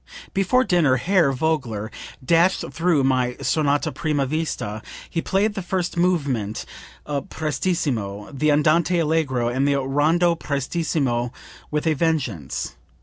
"Before 0.33 0.63
dinner 0.63 0.95
Herr 0.95 1.31
Vogler 1.31 1.91
dashed 2.25 2.65
through 2.71 3.03
my 3.03 3.35
sonata 3.39 3.91
prima 3.91 4.25
vista. 4.25 4.81
He 5.07 5.21
played 5.21 5.53
the 5.53 5.61
first 5.61 5.95
movement 5.95 6.65
prestissimo, 7.05 8.31
the 8.33 8.49
andante 8.51 8.97
allegro 8.97 9.49
and 9.49 9.67
the 9.67 9.75
rondo 9.85 10.33
prestissimo 10.33 11.31
with 11.69 11.85
a 11.85 11.93
vengeance. 11.93 12.73